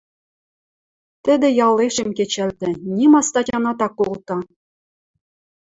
Тӹдӹ 1.23 1.47
ялешем 1.67 2.09
кечӓлты, 2.17 2.69
нима 2.95 3.21
статянат 3.27 3.79
ак 3.87 3.93
колты. 3.99 4.35